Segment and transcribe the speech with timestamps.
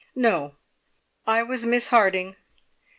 [0.15, 0.55] "No!
[1.27, 2.35] I was Miss Harding.